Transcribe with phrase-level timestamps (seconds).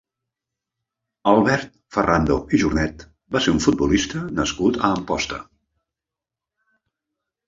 [1.31, 1.67] Albert
[1.97, 3.03] Ferrando i Jornet
[3.35, 5.39] va ser un futbolista nascut a Amposta.